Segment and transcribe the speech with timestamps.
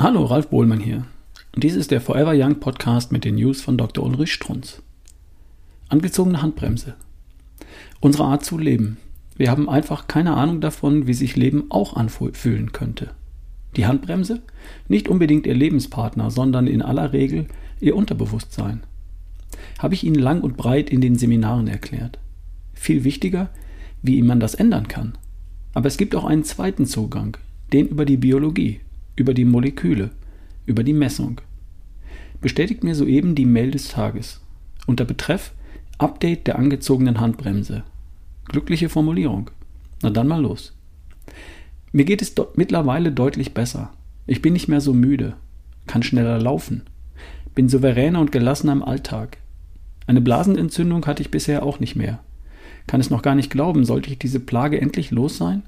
[0.00, 1.06] Hallo, Ralf Bohlmann hier.
[1.56, 4.06] Dies ist der Forever Young Podcast mit den News von Dr.
[4.06, 4.80] Ulrich Strunz.
[5.88, 6.94] Angezogene Handbremse.
[7.98, 8.98] Unsere Art zu leben.
[9.36, 13.10] Wir haben einfach keine Ahnung davon, wie sich Leben auch anfühlen könnte.
[13.76, 14.40] Die Handbremse?
[14.86, 17.48] Nicht unbedingt ihr Lebenspartner, sondern in aller Regel
[17.80, 18.84] ihr Unterbewusstsein.
[19.80, 22.20] Habe ich Ihnen lang und breit in den Seminaren erklärt.
[22.72, 23.50] Viel wichtiger,
[24.02, 25.18] wie man das ändern kann.
[25.74, 27.36] Aber es gibt auch einen zweiten Zugang,
[27.72, 28.78] den über die Biologie,
[29.18, 30.10] über die Moleküle,
[30.66, 31.40] über die Messung.
[32.40, 34.40] Bestätigt mir soeben die Mail des Tages.
[34.86, 35.52] Unter Betreff
[35.98, 37.82] Update der angezogenen Handbremse.
[38.44, 39.50] Glückliche Formulierung.
[40.02, 40.76] Na dann mal los.
[41.90, 43.92] Mir geht es mittlerweile deutlich besser.
[44.26, 45.34] Ich bin nicht mehr so müde,
[45.86, 46.82] kann schneller laufen,
[47.54, 49.38] bin souveräner und gelassener im Alltag.
[50.06, 52.20] Eine Blasenentzündung hatte ich bisher auch nicht mehr.
[52.86, 55.62] Kann es noch gar nicht glauben, sollte ich diese Plage endlich los sein?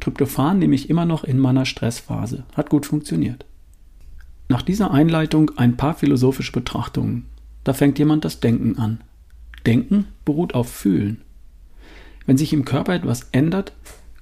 [0.00, 2.44] Tryptophan nehme ich immer noch in meiner Stressphase.
[2.54, 3.44] Hat gut funktioniert.
[4.48, 7.26] Nach dieser Einleitung ein paar philosophische Betrachtungen.
[7.62, 9.00] Da fängt jemand das Denken an.
[9.66, 11.22] Denken beruht auf Fühlen.
[12.26, 13.72] Wenn sich im Körper etwas ändert,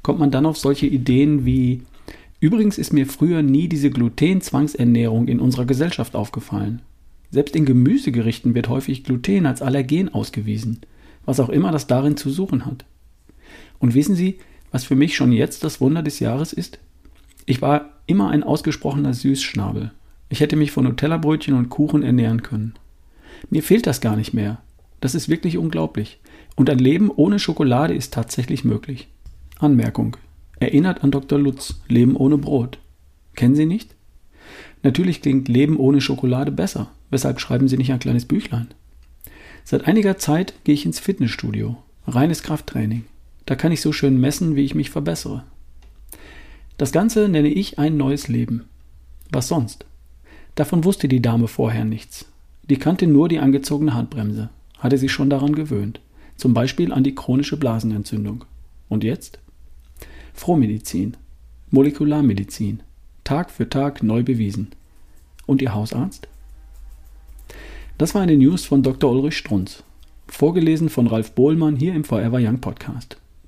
[0.03, 1.83] kommt man dann auf solche Ideen wie
[2.43, 6.83] Übrigens ist mir früher nie diese Gluten-Zwangsernährung in unserer Gesellschaft aufgefallen.
[7.31, 10.81] Selbst in Gemüsegerichten wird häufig Gluten als Allergen ausgewiesen,
[11.25, 12.84] was auch immer das darin zu suchen hat.
[13.78, 14.39] Und wissen Sie,
[14.73, 16.78] was für mich schon jetzt das Wunder des Jahres ist?
[17.47, 19.92] Ich war immer ein ausgesprochener Süßschnabel.
[20.28, 22.75] Ich hätte mich von Nutella-Brötchen und Kuchen ernähren können.
[23.50, 24.62] Mir fehlt das gar nicht mehr.
[25.00, 26.20] Das ist wirklich unglaublich.
[26.56, 29.09] Und ein Leben ohne Schokolade ist tatsächlich möglich.
[29.59, 30.17] Anmerkung.
[30.59, 31.39] Erinnert an Dr.
[31.39, 32.78] Lutz, Leben ohne Brot.
[33.34, 33.95] Kennen Sie nicht?
[34.83, 36.91] Natürlich klingt Leben ohne Schokolade besser.
[37.11, 38.69] Weshalb schreiben Sie nicht ein kleines Büchlein?
[39.65, 41.77] Seit einiger Zeit gehe ich ins Fitnessstudio.
[42.06, 43.05] Reines Krafttraining.
[43.47, 45.45] Da kann ich so schön messen, wie ich mich verbessere.
[46.79, 48.65] Das Ganze nenne ich ein neues Leben.
[49.31, 49.84] Was sonst?
[50.55, 52.27] Davon wusste die Dame vorher nichts.
[52.69, 56.00] Die kannte nur die angezogene Handbremse, hatte sich schon daran gewöhnt,
[56.37, 58.44] zum Beispiel an die chronische Blasenentzündung.
[58.89, 59.39] Und jetzt?
[60.34, 61.16] Frohmedizin,
[61.71, 62.81] Molekularmedizin,
[63.25, 64.69] Tag für Tag neu bewiesen.
[65.47, 66.28] Und Ihr Hausarzt?
[67.99, 69.11] Das war eine News von Dr.
[69.11, 69.83] Ulrich Strunz,
[70.27, 73.16] vorgelesen von Ralf Bohlmann hier im Forever Young Podcast.